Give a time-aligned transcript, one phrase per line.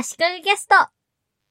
[0.00, 0.76] 足利ゲスト。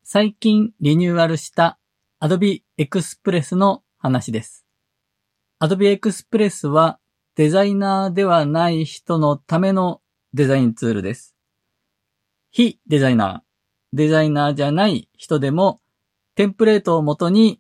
[0.06, 1.78] 最近リニューアルした
[2.22, 4.66] Adobe Express の話です。
[5.60, 6.98] Adobe Express は
[7.36, 10.00] デザイナーではない人のための
[10.34, 11.36] デザインツールです。
[12.50, 15.82] 非デザイナー、デザイナーじゃない人でも
[16.36, 17.60] テンプレートをもとに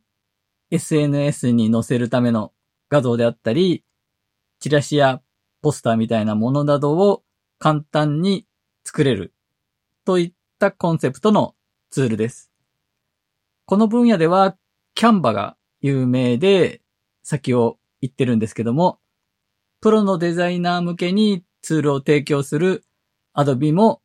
[0.72, 2.54] SNS に載せるための
[2.90, 3.84] 画像であったり、
[4.62, 5.22] チラシや
[5.62, 7.24] ポスターみたいなものなどを
[7.60, 8.48] 簡単に
[8.86, 9.34] 作れる
[10.06, 11.55] といったコンセプトの
[11.91, 12.52] ツールです。
[13.66, 14.58] この分野では
[14.95, 16.81] キャンバが有名で
[17.23, 19.00] 先を言ってるんですけども、
[19.81, 22.84] プロのデザイナー向けにツールを提供する
[23.36, 24.02] Adobe も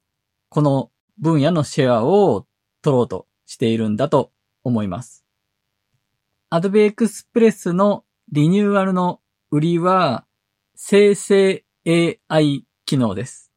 [0.49, 2.47] この分野のシェアを
[2.83, 4.33] 取ろうとしているんだと
[4.65, 5.25] 思います。
[6.51, 10.27] Adobe Express のリニューアルの売りは
[10.75, 13.52] 生成 AI 機能です。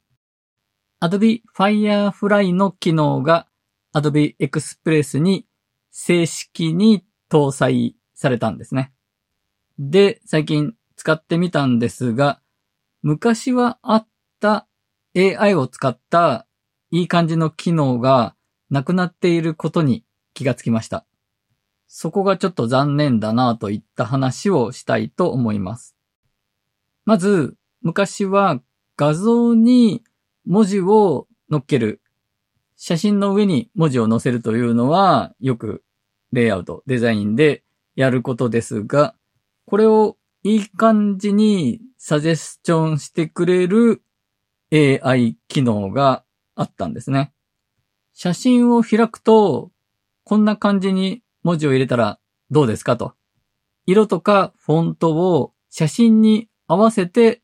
[1.06, 3.48] Adobe Firefly の機能が
[3.94, 5.46] Adobe Express に
[5.92, 8.92] 正式に搭載されたんですね。
[9.78, 12.42] で、最近使ってみたんですが、
[13.04, 14.08] 昔はあっ
[14.40, 14.68] た
[15.16, 16.48] AI を使った
[16.90, 18.36] いい感じの機能が
[18.72, 21.06] なくなっていることに気がつきました。
[21.88, 25.96] そこがちょっと残念だなといった話をしたいと思います。
[27.06, 28.60] まず、昔は
[28.98, 30.04] 画像に
[30.46, 32.02] 文字を載っける。
[32.78, 35.84] 写真の上に文字を載せるというのはよく
[36.34, 37.64] レイアウト、デザインで
[37.96, 39.16] やることですが、
[39.66, 44.04] これをいい感じにサジェスチョンしてくれる
[44.72, 46.24] AI 機能が
[46.56, 47.34] あったんですね。
[48.14, 49.72] 写真を開くと、
[50.24, 52.20] こんな感じに文字を入れたら
[52.52, 53.14] どうですかと。
[53.86, 57.42] 色とかフォントを写真に合わせて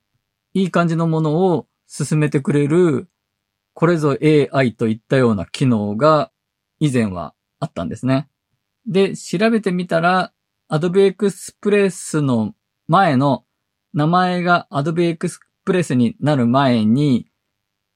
[0.53, 3.09] いい感じのものを進めてくれる、
[3.73, 6.31] これぞ AI といったような機能が
[6.79, 8.29] 以前はあったんですね。
[8.87, 10.31] で、調べてみたら、
[10.69, 12.55] Adobe Express の
[12.87, 13.43] 前の
[13.93, 17.27] 名前が Adobe Express になる前に、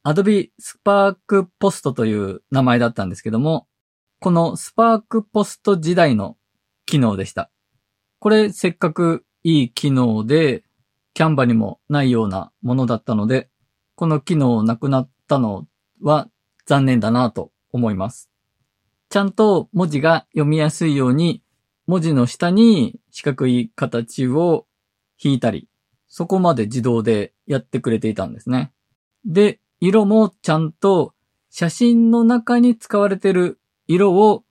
[0.06, 3.66] Adobe Spark Post という名前だったんですけども、
[4.20, 6.36] この Spark Post 時代の
[6.86, 7.50] 機能でした。
[8.20, 10.66] これせっかくいい機能で、
[11.14, 13.50] キャンバにもないようなものだったので、
[13.96, 15.68] この機能なくなったの
[16.02, 16.30] は
[16.66, 18.30] 残念だなと思います。
[19.10, 21.42] ちゃんと文字が読みやすいように、
[21.88, 24.66] 文字の下に四角い形を
[25.22, 25.70] 引いたり、
[26.08, 28.74] そこまで自動でやってくれていたんですね。
[29.26, 31.14] で、色もちゃんと
[31.50, 34.44] 写真の中に使われている色を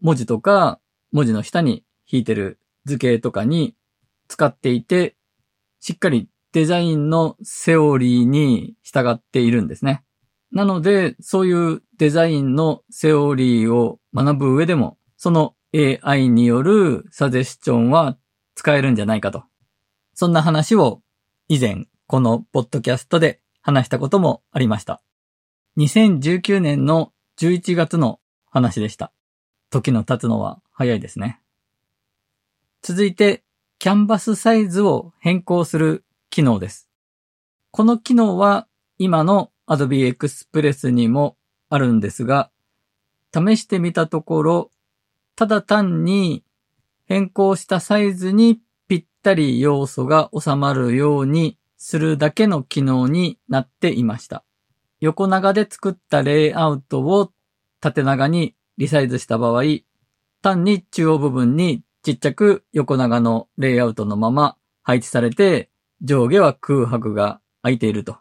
[0.00, 0.80] 文字とか
[1.12, 3.74] 文字の下に引いてる図形とかに
[4.28, 5.16] 使っていて、
[5.80, 10.02] しっかりデザインのセオリーに従っているんですね。
[10.52, 18.18] なので、そういうデザインのセオリーを学ぶ上でも、その AI によるサジェスチョンは
[18.56, 19.44] 使えるんじゃないかと。
[20.14, 21.02] そんな話を
[21.48, 25.00] 以前このポッドキャストで話したこともありました。
[25.78, 28.18] 2019年の11月の
[28.50, 29.12] 話でした。
[29.70, 31.40] 時の経つのは早いですね。
[32.82, 33.44] 続いて、
[33.78, 36.88] キャンバスサイズを変更する機能です。
[37.70, 38.66] この機能は
[38.98, 41.36] 今の Adobe Express にも
[41.68, 42.50] あるんですが、
[43.32, 44.72] 試してみたところ、
[45.36, 46.44] ただ単に
[47.06, 54.44] 変更したサイズにぴったり要素が収まるようにするだけの機能になっていました。
[55.00, 57.32] 横長で作ったレイアウトを
[57.80, 59.62] 縦長にリサイズした場合、
[60.42, 65.69] 単に中央部分にちっちゃく横長のレイアウトのまま配置されて、
[66.02, 68.16] 上下は空白が空いていると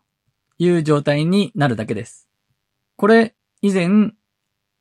[0.57, 2.27] いう状態になるだけです。
[2.97, 4.11] これ、以前、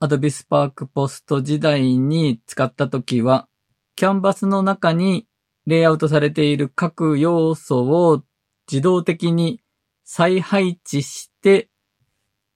[0.01, 3.49] Adobe Spark Post 時代に使ったときは、
[3.95, 5.27] キャンバスの中に
[5.67, 8.23] レイアウトされている各要素を
[8.71, 9.61] 自動的に
[10.05, 11.69] 再配置して、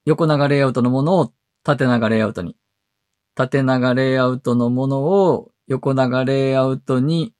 [0.04, 1.32] 横長レイアウトのものを
[1.62, 2.56] 縦長レイアウトに、
[3.36, 7.32] 縦長レイアウトのものを横長レイアウトに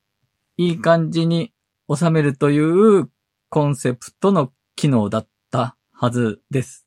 [0.56, 1.52] いい感じに
[1.88, 3.11] 収めるという
[3.49, 6.87] コンセプトの機能だったはずです。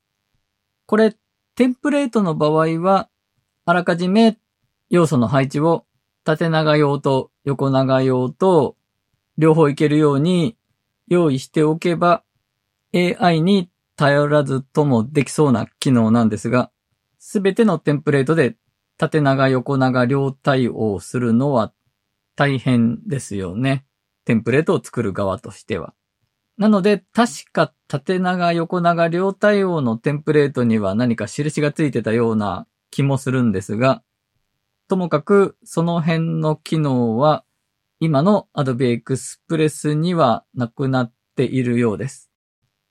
[0.86, 1.15] これ、
[1.56, 3.09] テンプレートの場合は、
[3.65, 4.38] あらかじめ
[4.89, 5.86] 要素の配置を
[6.24, 8.75] 縦長用と横長用と
[9.38, 10.57] 両方いけるように
[11.07, 12.24] 用意しておけば
[12.94, 16.71] AI に頼らずともできそうな機能なんですが、
[17.19, 18.56] すべてのテンプレートで
[18.97, 21.74] 縦長横長両対応するのは
[22.36, 23.86] 大変ですよね。
[24.25, 25.94] テンプレートを作る側としては。
[26.57, 34.04] なので、確か縦長横長両対応のテンプレートには何か印がついてたような気もするんですが、
[34.88, 37.44] ともかくその辺の機能は
[38.00, 42.30] 今の Adobe Express にはなくなっているようです。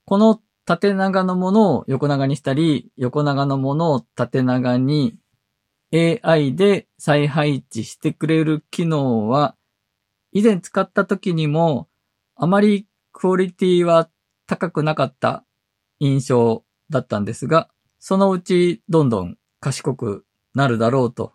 [0.05, 5.15] この縦長のものを横長にしたり、横長のものを縦長に
[5.93, 9.55] AI で再配置してくれる機能は、
[10.35, 11.87] 以前使った時にも
[12.35, 14.09] あまりクオリティは
[14.47, 15.45] 高くなかった
[15.99, 21.31] 印象だったんですが、そのうちどんどん賢くなるだろうと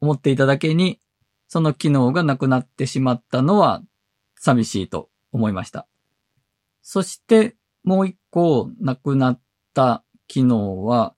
[0.00, 0.98] 思っていただけに、
[1.46, 3.82] その機能がなくなってしまったのは
[4.34, 5.86] 寂しいと思いました。
[6.82, 7.54] そして
[7.84, 9.40] もう一個なくなっ
[9.74, 11.14] た機能は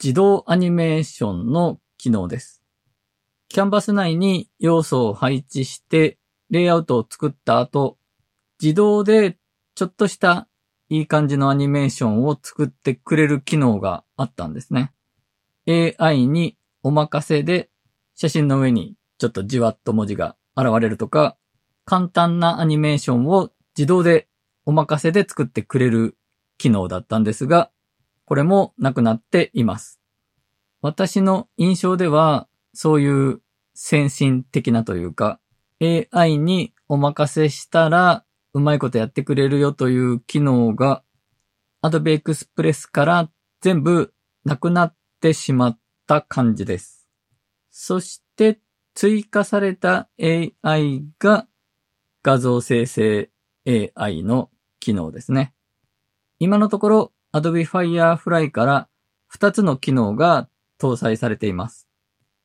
[0.00, 2.61] 自動アニメーションの機能です。
[3.52, 6.18] キャンバス内に要素を配置して
[6.48, 7.98] レイアウトを作った後、
[8.62, 9.36] 自動で
[9.74, 10.48] ちょっとした
[10.88, 14.94] いい感じのアニメーションを作ってくれる機能があったんですね。
[15.68, 17.68] AI にお任せで
[18.14, 21.36] 写真の上にちょっとじわっと文字が現れるとか、
[21.84, 24.28] 簡単なアニメーションを自動で
[24.64, 26.16] お任せで作ってくれる
[26.56, 27.70] 機能だったんですが、
[28.24, 30.00] これもなくなっています。
[30.80, 33.40] 私の印象では、そういう
[33.74, 35.40] 先進的なというか、
[35.80, 38.24] AI にお任せしたら
[38.54, 41.02] うまいことやってくれるよという機能が
[41.82, 43.30] Adobe Express から
[43.60, 44.12] 全部
[44.44, 47.08] なくなってしまった感じです。
[47.70, 48.60] そして
[48.94, 51.48] 追加された AI が
[52.22, 53.30] 画像生成
[53.66, 55.54] AI の機能ですね。
[56.38, 58.88] 今のところ Adobe Firefly から
[59.34, 60.48] 2つの機能が
[60.78, 61.88] 搭載されています。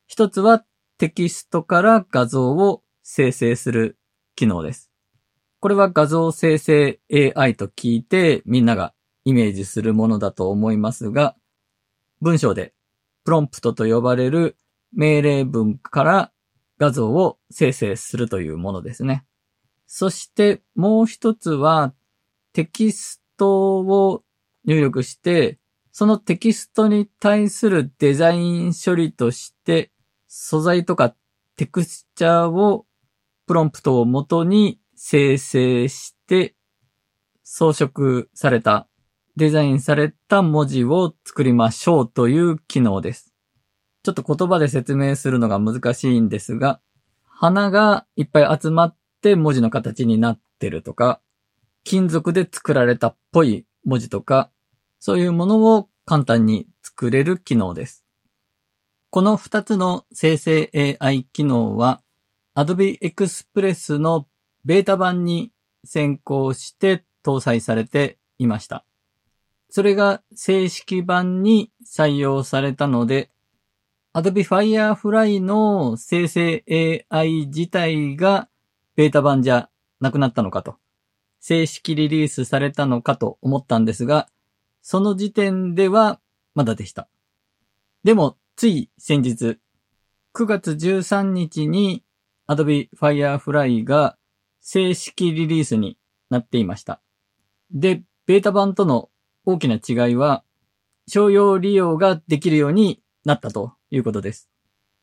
[0.08, 0.66] 一つは
[0.98, 4.00] テキストから画像を生成する
[4.36, 4.90] 機能です。
[5.60, 8.94] これは画像生成 AI と聞いてみんなが
[9.26, 11.36] イメージするものだと思いますが、
[12.22, 12.74] 文章で
[13.26, 14.56] プロンプトと呼ばれる
[14.94, 16.32] 命令文から
[16.80, 19.26] 画像を生成するというものですね。
[19.88, 21.94] そしてもう一つは
[22.54, 24.24] テキストを
[24.66, 25.60] 入力して、
[25.92, 29.92] そのテキストに対するデザイン処理として
[30.40, 31.16] 素材とか
[31.56, 32.86] テクスチャーを
[33.48, 36.56] プロンプトを元に生成して
[37.44, 38.88] 装飾された、
[39.36, 43.34] デザインされた文字を作りましょうという機能です。
[44.04, 46.82] ちょっと言葉で説明するのが難しいんですが、
[47.26, 51.20] 花がいっぱい集まって文字の形になってるとか、
[51.84, 54.52] 金属で作られたっぽい文字とか、
[55.00, 58.07] そういうものを簡単に作れる機能です。
[59.18, 60.70] この2つの生成
[61.00, 62.04] AI 機能は
[62.56, 64.28] Adobe Express の
[64.64, 65.52] ベータ版に
[65.84, 68.86] 先行して搭載されていました。
[69.72, 73.32] それが正式版に採用されたので、
[74.14, 76.64] Adobe Firefly の生成
[77.10, 78.50] AI 自体が
[78.96, 79.68] ベータ版じゃ
[80.00, 80.76] なくなったのかと、
[81.40, 84.30] 正式リリースされたのかと思ったんですが、
[84.84, 86.20] その時点では
[86.54, 87.08] まだでした。
[88.04, 89.60] でも、つい先日、
[90.34, 92.04] 9月13日に
[92.50, 94.18] Adobe Firefly が
[94.62, 96.00] 正式リリースに
[96.32, 97.00] なっていました。
[97.70, 99.12] で、ベータ版との
[99.46, 100.44] 大きな違いは、
[101.08, 104.50] 商用利用ができるようになったということです。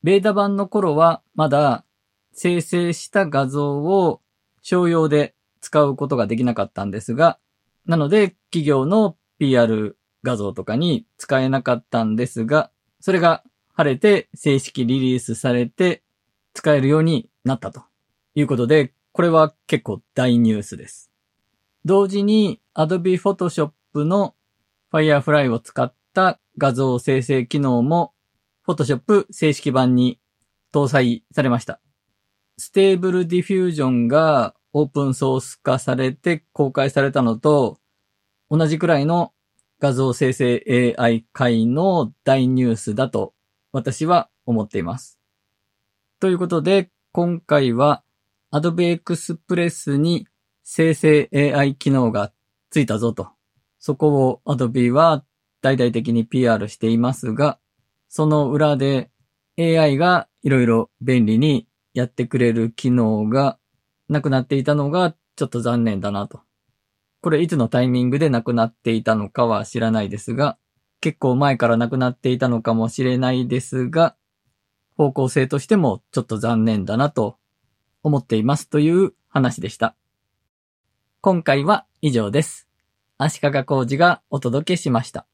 [0.03, 1.85] ベータ版の頃はまだ
[2.33, 4.21] 生成した画像を
[4.63, 7.39] 商用で使うことができなかったんですが、
[7.85, 12.69] なので企業の PR 画像とかに使えなかったんですが、
[13.05, 13.43] それが
[13.75, 16.01] 晴れて正式リリースされて
[16.55, 17.83] 使えるようになったと
[18.33, 21.11] いうことで、これは結構大ニュースです。
[21.83, 23.71] 同時に Adobe Photoshop
[24.05, 24.33] の
[24.91, 28.15] Firefly を使った画像生成機能も
[28.67, 30.19] Photoshop 正式版に
[30.73, 31.79] 搭載されました。
[32.57, 37.77] Stable Diffusion がオープンソース化されて公開されたのと
[38.49, 39.31] 同じくらいの
[39.85, 40.63] 画像生成
[40.97, 43.35] AI 界の大ニュースだと
[43.71, 45.19] 私は思っています。
[46.19, 48.03] ということで今回は
[48.51, 50.27] Adobe Express に
[50.63, 52.31] 生成 AI 機能が
[52.71, 53.29] ついたぞと。
[53.77, 55.23] そこを Adobe は
[55.61, 57.59] 大々的に PR していますが、
[58.09, 59.11] その裏で
[59.59, 63.59] AI がいろいろ便利にやってくれる機能が
[64.09, 66.44] なくなっていたのがちょっと残念だなと。
[67.25, 70.59] これいつのタイミングで亡くなっていたのかは知らないですが、
[71.01, 74.15] 結構前から亡くなっていたのかもしれないですが、
[74.95, 77.39] 方向性としてもちょっと残念だなと
[78.03, 79.95] 思っていますという話でした。
[81.21, 82.67] 今回は以上です。
[83.17, 85.25] 足利工事がお届けしました。